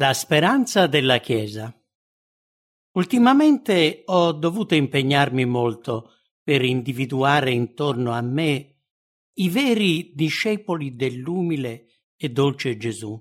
La 0.00 0.14
speranza 0.14 0.86
della 0.86 1.18
Chiesa. 1.18 1.76
Ultimamente 2.92 4.02
ho 4.04 4.30
dovuto 4.30 4.76
impegnarmi 4.76 5.44
molto 5.44 6.18
per 6.40 6.64
individuare 6.64 7.50
intorno 7.50 8.12
a 8.12 8.20
me 8.20 8.76
i 9.38 9.48
veri 9.48 10.12
discepoli 10.14 10.94
dell'umile 10.94 12.04
e 12.16 12.28
dolce 12.28 12.76
Gesù. 12.76 13.20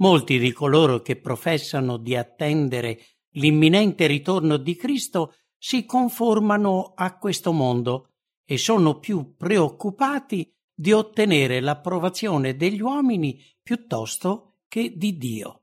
Molti 0.00 0.38
di 0.38 0.52
coloro 0.52 1.00
che 1.00 1.16
professano 1.16 1.96
di 1.96 2.16
attendere 2.16 3.00
l'imminente 3.36 4.06
ritorno 4.06 4.58
di 4.58 4.76
Cristo 4.76 5.36
si 5.56 5.86
conformano 5.86 6.92
a 6.94 7.16
questo 7.16 7.50
mondo 7.52 8.10
e 8.44 8.58
sono 8.58 8.98
più 8.98 9.36
preoccupati 9.38 10.54
di 10.74 10.92
ottenere 10.92 11.60
l'approvazione 11.60 12.56
degli 12.56 12.82
uomini 12.82 13.42
piuttosto 13.62 14.58
che 14.68 14.92
di 14.94 15.16
Dio 15.16 15.60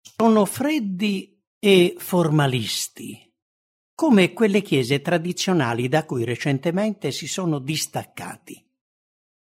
sono 0.00 0.44
freddi 0.44 1.38
e 1.58 1.94
formalisti, 1.98 3.32
come 3.94 4.32
quelle 4.32 4.62
chiese 4.62 5.00
tradizionali 5.00 5.88
da 5.88 6.04
cui 6.04 6.24
recentemente 6.24 7.10
si 7.10 7.26
sono 7.26 7.58
distaccati. 7.58 8.64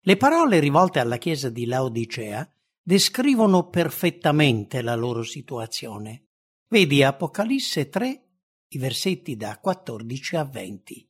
Le 0.02 0.18
parole 0.18 0.60
rivolte 0.60 1.00
alla 1.00 1.18
chiesa 1.18 1.50
di 1.50 1.66
Laodicea 1.66 2.50
descrivono 2.82 3.70
perfettamente 3.70 4.82
la 4.82 4.96
loro 4.96 5.24
situazione. 5.24 6.28
Vedi 6.68 7.04
Apocalisse 7.04 7.90
3, 7.90 8.28
i 8.70 8.78
versetti 8.78 9.36
da 9.36 9.58
14 9.60 10.36
a 10.36 10.44
20. 10.44 11.10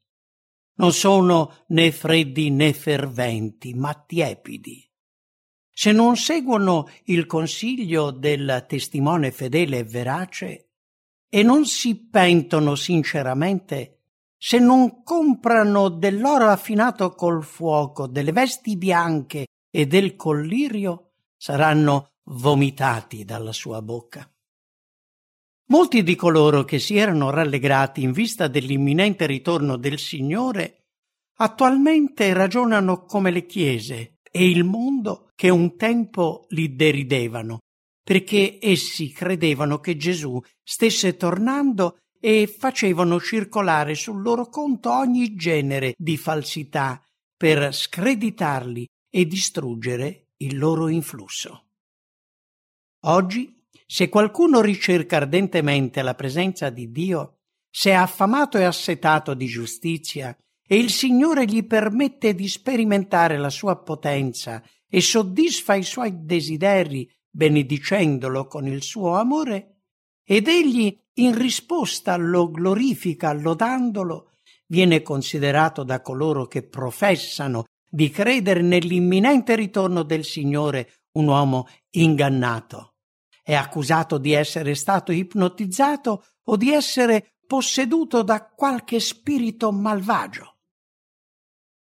Non 0.75 0.93
sono 0.93 1.63
né 1.67 1.91
freddi 1.91 2.49
né 2.49 2.73
ferventi, 2.73 3.73
ma 3.73 3.93
tiepidi 3.93 4.88
se 5.79 5.93
non 5.93 6.17
seguono 6.17 6.89
il 7.05 7.25
consiglio 7.25 8.11
del 8.11 8.65
testimone 8.67 9.31
fedele 9.31 9.77
e 9.77 9.83
verace 9.85 10.71
e 11.29 11.41
non 11.41 11.65
si 11.65 11.95
pentono 11.95 12.75
sinceramente, 12.75 13.99
se 14.37 14.59
non 14.59 15.03
comprano 15.03 15.87
dell'oro 15.87 16.47
affinato 16.47 17.15
col 17.15 17.45
fuoco, 17.45 18.07
delle 18.07 18.33
vesti 18.33 18.75
bianche 18.75 19.45
e 19.71 19.87
del 19.87 20.17
collirio, 20.17 21.11
saranno 21.37 22.09
vomitati 22.23 23.23
dalla 23.23 23.53
sua 23.53 23.81
bocca. 23.81 24.29
Molti 25.67 26.03
di 26.03 26.15
coloro 26.15 26.65
che 26.65 26.79
si 26.79 26.97
erano 26.97 27.29
rallegrati 27.29 28.03
in 28.03 28.11
vista 28.11 28.49
dell'imminente 28.49 29.25
ritorno 29.25 29.77
del 29.77 29.97
Signore 29.97 30.87
attualmente 31.35 32.33
ragionano 32.33 33.05
come 33.05 33.31
le 33.31 33.45
chiese 33.45 34.18
e 34.31 34.47
il 34.47 34.63
mondo 34.63 35.29
che 35.35 35.49
un 35.49 35.75
tempo 35.77 36.45
li 36.49 36.75
deridevano, 36.75 37.59
perché 38.03 38.57
essi 38.61 39.11
credevano 39.11 39.79
che 39.79 39.95
Gesù 39.95 40.39
stesse 40.63 41.15
tornando 41.15 41.97
e 42.19 42.47
facevano 42.47 43.19
circolare 43.19 43.95
sul 43.95 44.21
loro 44.21 44.49
conto 44.49 44.91
ogni 44.91 45.35
genere 45.35 45.93
di 45.97 46.17
falsità 46.17 47.01
per 47.35 47.73
screditarli 47.73 48.85
e 49.09 49.25
distruggere 49.25 50.27
il 50.37 50.57
loro 50.57 50.89
influsso. 50.89 51.67
Oggi, 53.03 53.65
se 53.85 54.09
qualcuno 54.09 54.59
ricerca 54.61 55.17
ardentemente 55.17 56.01
la 56.01 56.15
presenza 56.15 56.69
di 56.69 56.91
Dio, 56.91 57.37
se 57.71 57.91
è 57.91 57.93
affamato 57.93 58.57
e 58.57 58.63
assetato 58.63 59.33
di 59.33 59.45
giustizia 59.45 60.35
e 60.71 60.77
il 60.77 60.91
Signore 60.91 61.45
gli 61.45 61.65
permette 61.65 62.35
di 62.35 62.47
sperimentare 62.47 63.39
la 63.39 63.49
sua 63.49 63.75
potenza 63.81 64.61
e 64.87 65.01
soddisfa 65.01 65.73
i 65.73 65.81
suoi 65.81 66.23
desideri 66.23 67.11
benedicendolo 67.27 68.45
con 68.45 68.67
il 68.67 68.83
suo 68.83 69.15
amore, 69.15 69.77
ed 70.23 70.47
egli 70.47 70.95
in 71.13 71.35
risposta 71.35 72.15
lo 72.17 72.51
glorifica 72.51 73.33
lodandolo, 73.33 74.33
viene 74.67 75.01
considerato 75.01 75.81
da 75.81 76.01
coloro 76.01 76.45
che 76.45 76.61
professano 76.61 77.63
di 77.89 78.11
credere 78.11 78.61
nell'imminente 78.61 79.55
ritorno 79.55 80.03
del 80.03 80.23
Signore 80.23 81.05
un 81.13 81.29
uomo 81.29 81.67
ingannato. 81.95 82.93
È 83.41 83.55
accusato 83.55 84.19
di 84.19 84.33
essere 84.33 84.75
stato 84.75 85.11
ipnotizzato 85.11 86.25
o 86.43 86.55
di 86.55 86.71
essere 86.71 87.37
posseduto 87.47 88.21
da 88.21 88.45
qualche 88.45 88.99
spirito 88.99 89.71
malvagio. 89.71 90.57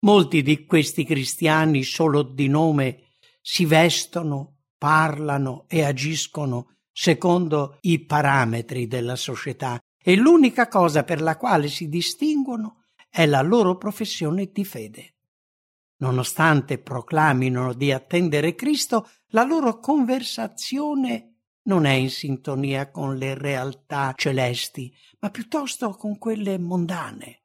Molti 0.04 0.42
di 0.42 0.66
questi 0.66 1.06
cristiani 1.06 1.84
solo 1.84 2.24
di 2.24 2.50
nome 2.50 3.12
si 3.42 3.66
vestono, 3.66 4.58
parlano 4.78 5.64
e 5.70 5.84
agiscono 5.84 6.76
secondo 6.92 7.78
i 7.82 8.04
parametri 8.04 8.88
della 8.88 9.16
società 9.16 9.82
e 9.98 10.16
l'unica 10.18 10.68
cosa 10.68 11.04
per 11.04 11.22
la 11.22 11.38
quale 11.38 11.70
si 11.70 11.88
distinguono 11.88 12.84
è 13.10 13.26
la 13.26 13.42
loro 13.42 13.78
professione 13.78 14.52
di 14.52 14.66
fede. 14.66 15.16
Nonostante 15.98 16.80
proclamino 16.80 17.74
di 17.74 17.94
attendere 17.94 18.56
Cristo, 18.56 19.10
la 19.28 19.44
loro 19.44 19.80
conversazione 19.80 21.36
non 21.64 21.86
è 21.86 21.94
in 21.94 22.10
sintonia 22.10 22.92
con 22.92 23.16
le 23.16 23.36
realtà 23.36 24.14
celesti, 24.18 24.94
ma 25.20 25.30
piuttosto 25.30 25.92
con 25.92 26.18
quelle 26.18 26.58
mondane. 26.58 27.43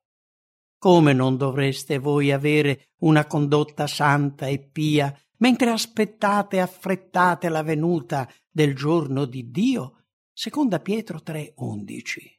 Come 0.79 1.13
non 1.13 1.37
dovreste 1.37 1.99
voi 1.99 2.31
avere 2.31 2.91
una 2.99 3.27
condotta 3.27 3.89
santa 3.89 4.47
e 4.47 4.61
pia 4.61 5.13
mentre 5.39 5.71
aspettate 5.71 6.57
e 6.57 6.61
affrettate 6.61 7.49
la 7.49 7.63
venuta 7.63 8.33
del 8.49 8.75
giorno 8.77 9.25
di 9.25 9.51
Dio? 9.51 10.05
Seconda 10.33 10.79
Pietro 10.79 11.21
3:11. 11.21 12.39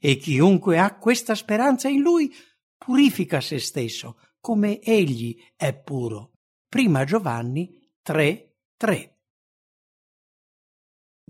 E 0.00 0.16
chiunque 0.16 0.78
ha 0.78 0.96
questa 0.96 1.36
speranza 1.36 1.88
in 1.88 2.00
lui 2.00 2.34
purifica 2.76 3.40
se 3.40 3.60
stesso, 3.60 4.18
come 4.40 4.80
egli 4.80 5.36
è 5.54 5.72
puro. 5.72 6.32
Prima 6.68 7.04
Giovanni 7.04 7.72
3:3. 8.02 9.14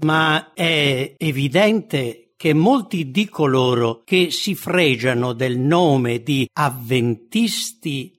Ma 0.01 0.53
è 0.55 1.15
evidente 1.19 2.28
che 2.39 2.55
molti 2.55 3.11
di 3.11 3.29
coloro 3.29 4.03
che 4.05 4.31
si 4.31 4.55
fregiano 4.55 5.33
del 5.33 5.59
nome 5.59 6.23
di 6.23 6.49
avventisti 6.53 8.17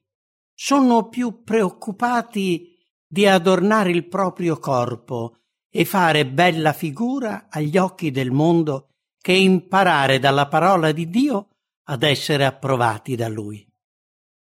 sono 0.54 1.08
più 1.08 1.42
preoccupati 1.46 2.76
di 3.08 3.26
adornare 3.26 3.92
il 3.92 4.06
proprio 4.10 4.58
corpo 4.58 5.38
e 5.72 5.86
fare 5.86 6.28
bella 6.28 6.74
figura 6.74 7.48
agli 7.50 7.78
occhi 7.78 8.12
del 8.12 8.32
mondo 8.32 8.90
che 9.22 9.32
imparare 9.32 10.20
dalla 10.20 10.50
parola 10.50 10.92
di 10.92 11.10
Dio 11.10 11.48
ad 11.86 12.04
essere 12.04 12.44
approvati 12.44 13.16
da 13.16 13.30
Lui. 13.30 13.66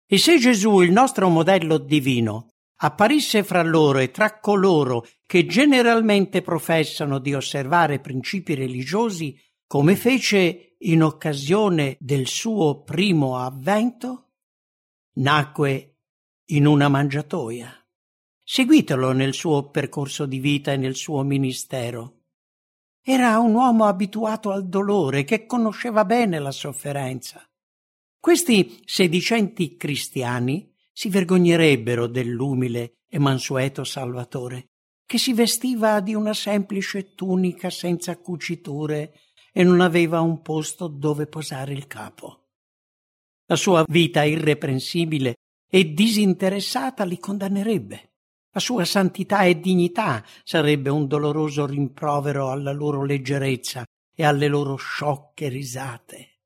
E 0.07 0.17
se 0.17 0.39
Gesù, 0.39 0.79
il 0.79 0.93
nostro 0.93 1.27
modello 1.27 1.79
divino, 1.79 2.47
apparisse 2.77 3.43
fra 3.43 3.61
loro 3.61 3.99
e 3.99 4.09
tra 4.09 4.39
coloro 4.39 5.05
che 5.25 5.45
generalmente 5.45 6.41
professano 6.41 7.19
di 7.19 7.33
osservare 7.33 7.99
principi 7.99 8.53
religiosi 8.53 9.37
come 9.67 9.95
fece 9.95 10.75
in 10.79 11.01
occasione 11.01 11.97
del 11.99 12.27
suo 12.27 12.83
primo 12.83 13.39
avvento? 13.39 14.33
Nacque 15.13 15.97
in 16.49 16.67
una 16.67 16.87
mangiatoia. 16.87 17.73
Seguitelo 18.43 19.11
nel 19.11 19.33
suo 19.33 19.71
percorso 19.71 20.27
di 20.27 20.37
vita 20.37 20.71
e 20.71 20.77
nel 20.77 20.95
suo 20.95 21.23
ministero. 21.23 22.25
Era 23.01 23.39
un 23.39 23.55
uomo 23.55 23.85
abituato 23.85 24.51
al 24.51 24.67
dolore 24.67 25.23
che 25.23 25.47
conosceva 25.47 26.05
bene 26.05 26.37
la 26.37 26.51
sofferenza. 26.51 27.43
Questi 28.19 28.81
sedicenti 28.85 29.77
cristiani 29.77 30.71
si 30.91 31.09
vergognerebbero 31.09 32.05
dell'umile 32.05 32.99
e 33.07 33.17
mansueto 33.17 33.83
Salvatore, 33.83 34.69
che 35.05 35.17
si 35.17 35.33
vestiva 35.33 35.99
di 35.99 36.13
una 36.13 36.33
semplice 36.33 37.15
tunica 37.15 37.69
senza 37.69 38.17
cuciture 38.17 39.13
e 39.57 39.63
non 39.63 39.79
aveva 39.79 40.19
un 40.19 40.41
posto 40.41 40.87
dove 40.87 41.27
posare 41.27 41.71
il 41.71 41.87
capo. 41.87 42.47
La 43.45 43.55
sua 43.55 43.85
vita 43.87 44.25
irreprensibile 44.25 45.35
e 45.71 45.93
disinteressata 45.93 47.05
li 47.05 47.17
condannerebbe. 47.17 48.11
La 48.51 48.59
sua 48.59 48.83
santità 48.83 49.43
e 49.43 49.61
dignità 49.61 50.25
sarebbe 50.43 50.89
un 50.89 51.07
doloroso 51.07 51.65
rimprovero 51.65 52.51
alla 52.51 52.73
loro 52.73 53.05
leggerezza 53.05 53.85
e 54.13 54.25
alle 54.25 54.49
loro 54.49 54.75
sciocche 54.75 55.47
risate. 55.47 56.39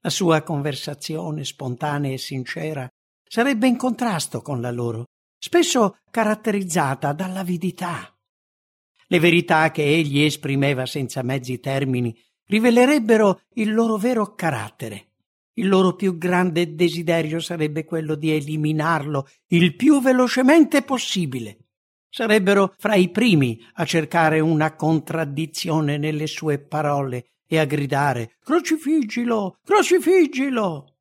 La 0.00 0.10
sua 0.10 0.40
conversazione 0.40 1.44
spontanea 1.44 2.12
e 2.12 2.18
sincera 2.18 2.88
sarebbe 3.22 3.66
in 3.66 3.76
contrasto 3.76 4.40
con 4.40 4.62
la 4.62 4.70
loro, 4.70 5.04
spesso 5.38 5.98
caratterizzata 6.10 7.12
dall'avidità. 7.12 8.14
Le 9.08 9.18
verità 9.18 9.70
che 9.70 9.84
egli 9.84 10.22
esprimeva 10.22 10.86
senza 10.86 11.22
mezzi 11.22 11.60
termini 11.60 12.16
rivelerebbero 12.50 13.42
il 13.54 13.72
loro 13.72 13.96
vero 13.96 14.34
carattere. 14.34 15.06
Il 15.54 15.68
loro 15.68 15.94
più 15.94 16.18
grande 16.18 16.74
desiderio 16.74 17.38
sarebbe 17.38 17.84
quello 17.84 18.16
di 18.16 18.32
eliminarlo 18.32 19.28
il 19.48 19.76
più 19.76 20.00
velocemente 20.00 20.82
possibile. 20.82 21.58
Sarebbero 22.08 22.74
fra 22.76 22.96
i 22.96 23.08
primi 23.10 23.60
a 23.74 23.84
cercare 23.84 24.40
una 24.40 24.74
contraddizione 24.74 25.96
nelle 25.96 26.26
sue 26.26 26.58
parole 26.58 27.26
e 27.46 27.58
a 27.58 27.64
gridare 27.64 28.36
Crocifiggilo, 28.42 29.58
crocifiggilo. 29.64 30.96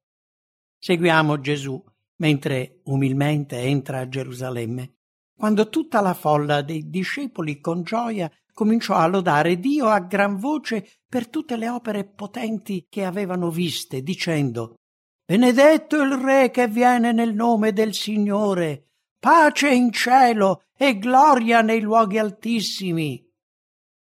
Seguiamo 0.78 1.40
Gesù 1.40 1.84
mentre 2.18 2.82
umilmente 2.84 3.58
entra 3.58 4.00
a 4.00 4.08
Gerusalemme, 4.08 4.94
quando 5.36 5.70
tutta 5.70 6.02
la 6.02 6.14
folla 6.14 6.62
dei 6.62 6.90
discepoli 6.90 7.60
con 7.60 7.82
gioia 7.82 8.30
cominciò 8.60 8.96
a 8.96 9.08
lodare 9.08 9.58
Dio 9.58 9.88
a 9.88 10.00
gran 10.02 10.38
voce 10.38 11.00
per 11.08 11.30
tutte 11.30 11.56
le 11.56 11.70
opere 11.70 12.04
potenti 12.04 12.88
che 12.90 13.06
avevano 13.06 13.50
viste, 13.50 14.04
dicendo 14.04 14.80
Benedetto 15.26 16.02
il 16.02 16.12
Re 16.18 16.52
che 16.52 16.68
viene 16.68 17.14
nel 17.14 17.34
nome 17.34 17.72
del 17.72 17.94
Signore, 17.94 18.96
pace 19.18 19.74
in 19.74 19.94
cielo 19.94 20.64
e 20.76 20.98
gloria 20.98 21.62
nei 21.62 21.80
luoghi 21.80 22.18
altissimi. 22.18 23.26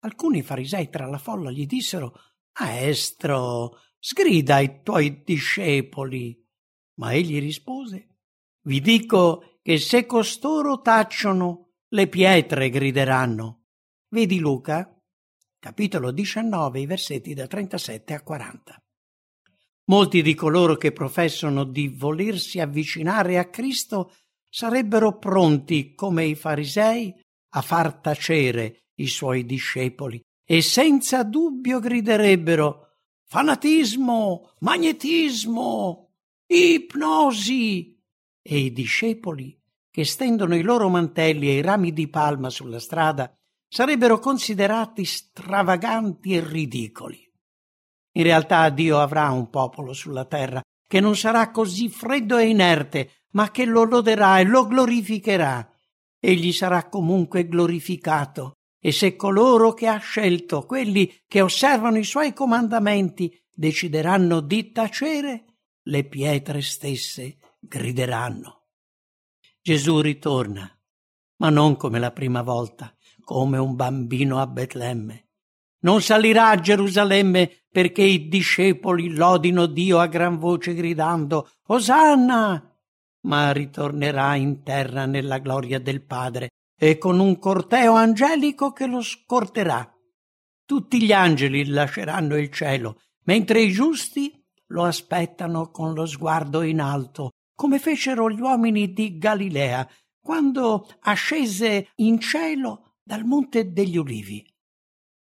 Alcuni 0.03 0.41
farisei 0.41 0.87
tra 0.87 1.05
la 1.05 1.17
folla 1.17 1.51
gli 1.51 1.65
dissero 1.65 2.13
Maestro, 2.57 3.77
sgrida 3.99 4.55
ai 4.55 4.83
tuoi 4.83 5.21
discepoli. 5.25 6.41
Ma 6.99 7.11
egli 7.11 7.41
rispose 7.41 8.07
Vi 8.61 8.79
dico 8.79 9.59
che 9.61 9.79
se 9.79 10.05
costoro 10.05 10.79
tacciono, 10.79 11.71
le 11.89 12.07
pietre 12.07 12.69
grideranno. 12.69 13.64
Vedi 14.15 14.39
Luca, 14.39 14.97
capitolo 15.59 16.12
19, 16.12 16.79
i 16.79 16.85
versetti 16.85 17.33
da 17.33 17.47
37 17.47 18.13
a 18.13 18.21
40. 18.21 18.81
Molti 19.88 20.21
di 20.21 20.33
coloro 20.33 20.77
che 20.77 20.94
professano 20.94 21.65
di 21.65 21.89
volersi 21.89 22.62
avvicinare 22.62 23.38
a 23.38 23.50
Cristo 23.50 24.13
sarebbero 24.50 25.17
pronti, 25.17 25.94
come 25.95 26.23
i 26.23 26.35
farisei, 26.35 27.13
a 27.56 27.62
far 27.62 27.95
tacere 27.95 28.85
i 29.01 29.07
suoi 29.07 29.45
discepoli 29.45 30.21
e 30.45 30.62
senza 30.62 31.23
dubbio 31.23 31.81
griderebbero 31.81 32.91
fanatismo, 33.25 34.53
magnetismo, 34.59 36.13
ipnosi. 36.47 38.01
E 38.41 38.57
i 38.59 38.71
discepoli, 38.71 39.62
che 39.91 40.06
stendono 40.06 40.56
i 40.56 40.62
loro 40.62 40.88
mantelli 40.88 41.50
e 41.50 41.57
i 41.57 41.62
rami 41.62 41.91
di 41.91 42.07
palma 42.07 42.50
sulla 42.50 42.79
strada, 42.79 43.29
sarebbero 43.75 44.19
considerati 44.19 45.04
stravaganti 45.04 46.33
e 46.33 46.39
ridicoli. 46.39 47.30
In 48.13 48.24
realtà 48.24 48.69
Dio 48.69 49.01
avrà 49.01 49.30
un 49.31 49.50
popolo 49.50 49.92
sulla 49.92 50.24
terra 50.24 50.62
che 50.88 51.01
non 51.01 51.18
sarà 51.18 51.51
così 51.51 51.89
freddo 51.89 52.38
e 52.38 52.48
inerte, 52.48 53.24
ma 53.31 53.51
che 53.51 53.66
lo 53.66 53.83
loderà 53.83 54.39
e 54.39 54.45
lo 54.45 54.66
glorificherà. 54.66 55.77
Egli 56.18 56.54
sarà 56.54 56.88
comunque 56.88 57.50
glorificato. 57.50 58.54
E 58.80 58.94
se 58.94 59.18
coloro 59.18 59.74
che 59.74 59.88
ha 59.88 59.98
scelto, 59.98 60.66
quelli 60.66 61.13
che 61.27 61.42
osservano 61.42 61.98
i 61.98 62.06
suoi 62.06 62.31
comandamenti, 62.31 63.38
decideranno 63.54 64.39
di 64.39 64.72
tacere, 64.72 65.57
le 65.81 66.06
pietre 66.06 66.62
stesse 66.62 67.39
grideranno. 67.60 68.68
Gesù 69.62 70.00
ritorna, 70.00 70.75
ma 71.37 71.49
non 71.49 71.75
come 71.75 71.99
la 71.99 72.11
prima 72.11 72.41
volta, 72.41 72.93
come 73.23 73.57
un 73.57 73.75
bambino 73.75 74.39
a 74.39 74.47
Betlemme. 74.47 75.27
Non 75.79 76.01
salirà 76.01 76.49
a 76.49 76.59
Gerusalemme 76.59 77.65
perché 77.69 78.01
i 78.01 78.27
discepoli 78.27 79.13
lodino 79.13 79.65
Dio 79.65 79.99
a 79.99 80.07
gran 80.07 80.37
voce 80.37 80.73
gridando 80.73 81.49
Osanna! 81.67 82.71
Ma 83.21 83.51
ritornerà 83.51 84.35
in 84.35 84.63
terra 84.63 85.05
nella 85.05 85.39
gloria 85.39 85.79
del 85.79 86.03
Padre 86.03 86.49
e 86.77 86.97
con 86.97 87.19
un 87.19 87.38
corteo 87.39 87.93
angelico 87.93 88.71
che 88.71 88.85
lo 88.85 89.01
scorterà. 89.01 89.91
Tutti 90.65 91.01
gli 91.01 91.11
angeli 91.11 91.65
lasceranno 91.67 92.38
il 92.38 92.51
cielo, 92.51 93.01
mentre 93.25 93.61
i 93.61 93.71
giusti 93.71 94.43
lo 94.67 94.83
aspettano 94.83 95.69
con 95.69 95.93
lo 95.93 96.05
sguardo 96.05 96.61
in 96.63 96.81
alto, 96.81 97.31
come 97.55 97.79
fecero 97.79 98.29
gli 98.29 98.39
uomini 98.39 98.91
di 98.93 99.17
Galilea 99.17 99.88
quando 100.25 100.88
ascese 101.01 101.89
in 101.98 102.19
cielo 102.19 102.95
dal 103.04 103.25
monte 103.25 103.72
degli 103.72 103.95
ulivi. 103.95 104.44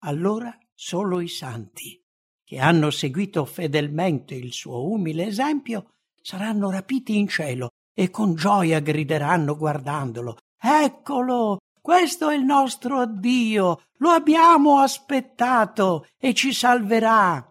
Allora 0.01 0.55
solo 0.75 1.23
i 1.23 1.29
santi, 1.29 1.99
che 2.45 2.59
hanno 2.59 2.91
seguito 2.91 3.47
fedelmente 3.47 4.35
il 4.35 4.53
suo 4.53 4.87
umile 4.91 5.25
esempio, 5.25 5.95
saranno 6.21 6.71
rapiti 6.71 7.17
in 7.17 7.27
cielo 7.27 7.71
e 7.95 8.11
con 8.11 8.35
gioia 8.35 8.81
grideranno 8.81 9.57
guardandolo 9.57 10.37
Eccolo, 10.65 11.61
questo 11.81 12.29
è 12.29 12.37
il 12.37 12.45
nostro 12.45 13.07
Dio, 13.07 13.87
lo 13.97 14.11
abbiamo 14.11 14.79
aspettato 14.79 16.07
e 16.19 16.35
ci 16.35 16.53
salverà. 16.53 17.49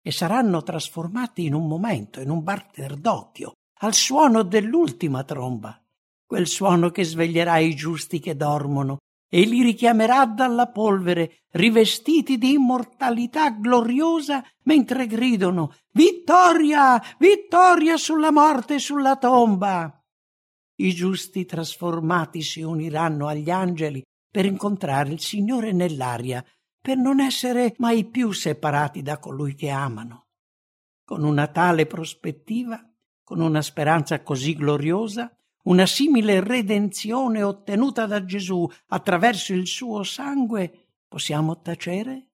E 0.00 0.10
saranno 0.10 0.62
trasformati 0.62 1.44
in 1.44 1.52
un 1.52 1.68
momento, 1.68 2.20
in 2.20 2.30
un 2.30 2.42
batter 2.42 2.96
d'occhio, 2.96 3.52
al 3.80 3.92
suono 3.92 4.42
dell'ultima 4.42 5.22
tromba, 5.24 5.80
quel 6.26 6.46
suono 6.46 6.90
che 6.90 7.04
sveglierà 7.04 7.58
i 7.58 7.74
giusti 7.74 8.20
che 8.20 8.36
dormono 8.36 8.98
e 9.34 9.42
li 9.42 9.62
richiamerà 9.62 10.26
dalla 10.26 10.68
polvere, 10.68 11.42
rivestiti 11.50 12.38
di 12.38 12.52
immortalità 12.52 13.50
gloriosa, 13.50 14.44
mentre 14.62 15.06
gridano 15.06 15.74
Vittoria, 15.90 17.02
vittoria 17.18 17.96
sulla 17.96 18.30
morte 18.30 18.74
e 18.74 18.78
sulla 18.78 19.16
tomba. 19.16 20.00
I 20.76 20.92
giusti 20.92 21.44
trasformati 21.44 22.42
si 22.42 22.62
uniranno 22.62 23.26
agli 23.26 23.50
angeli 23.50 24.02
per 24.30 24.44
incontrare 24.44 25.10
il 25.10 25.20
Signore 25.20 25.72
nell'aria, 25.72 26.44
per 26.80 26.96
non 26.96 27.20
essere 27.20 27.74
mai 27.78 28.04
più 28.04 28.30
separati 28.30 29.02
da 29.02 29.18
colui 29.18 29.54
che 29.54 29.70
amano. 29.70 30.26
Con 31.04 31.24
una 31.24 31.48
tale 31.48 31.86
prospettiva, 31.86 32.80
con 33.22 33.40
una 33.40 33.62
speranza 33.62 34.22
così 34.22 34.54
gloriosa, 34.54 35.32
una 35.64 35.86
simile 35.86 36.40
redenzione 36.40 37.42
ottenuta 37.42 38.06
da 38.06 38.24
Gesù 38.24 38.68
attraverso 38.88 39.52
il 39.52 39.66
suo 39.66 40.02
sangue, 40.02 40.96
possiamo 41.08 41.60
tacere? 41.60 42.30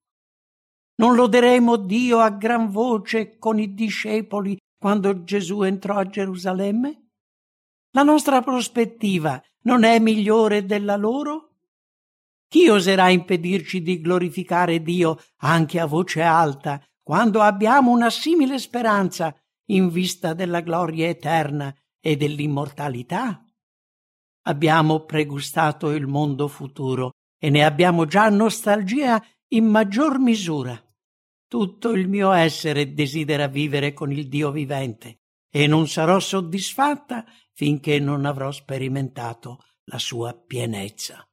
Non 0.95 1.15
loderemo 1.15 1.77
Dio 1.77 2.19
a 2.19 2.29
gran 2.29 2.69
voce 2.69 3.37
con 3.37 3.59
i 3.59 3.73
discepoli 3.73 4.57
quando 4.77 5.23
Gesù 5.23 5.61
entrò 5.63 5.97
a 5.97 6.07
Gerusalemme? 6.07 7.09
La 7.91 8.03
nostra 8.03 8.41
prospettiva 8.41 9.41
non 9.63 9.83
è 9.83 9.99
migliore 9.99 10.65
della 10.65 10.95
loro? 10.95 11.55
Chi 12.47 12.67
oserà 12.67 13.09
impedirci 13.09 13.81
di 13.81 14.01
glorificare 14.01 14.81
Dio 14.81 15.17
anche 15.37 15.79
a 15.79 15.85
voce 15.85 16.21
alta 16.21 16.83
quando 17.01 17.41
abbiamo 17.41 17.91
una 17.91 18.09
simile 18.09 18.59
speranza 18.59 19.33
in 19.69 19.89
vista 19.89 20.33
della 20.33 20.59
gloria 20.59 21.07
eterna 21.07 21.73
e 22.01 22.17
dell'immortalità? 22.17 23.45
Abbiamo 24.45 25.05
pregustato 25.05 25.91
il 25.91 26.07
mondo 26.07 26.47
futuro 26.47 27.11
e 27.39 27.49
ne 27.49 27.63
abbiamo 27.63 28.05
già 28.05 28.27
nostalgia 28.29 29.23
in 29.49 29.65
maggior 29.65 30.19
misura. 30.19 30.83
Tutto 31.47 31.91
il 31.91 32.07
mio 32.07 32.31
essere 32.31 32.93
desidera 32.93 33.47
vivere 33.47 33.93
con 33.93 34.11
il 34.11 34.27
Dio 34.27 34.51
vivente 34.51 35.19
e 35.49 35.67
non 35.67 35.87
sarò 35.87 36.19
soddisfatta 36.19 37.25
finché 37.51 37.99
non 37.99 38.25
avrò 38.25 38.51
sperimentato 38.51 39.59
la 39.85 39.99
sua 39.99 40.33
pienezza. 40.33 41.25